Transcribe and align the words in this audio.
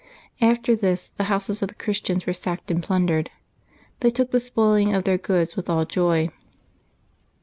After 0.41 0.75
this 0.75 1.09
the 1.09 1.25
houses 1.25 1.61
of 1.61 1.67
the 1.67 1.75
Christians 1.75 2.25
were 2.25 2.33
sacked 2.33 2.71
and 2.71 2.81
plundered. 2.81 3.29
They 3.99 4.09
took 4.09 4.31
the 4.31 4.39
spoiling 4.39 4.95
of 4.95 5.03
their 5.03 5.19
goods 5.19 5.55
with 5.55 5.69
all 5.69 5.85
joy. 5.85 6.31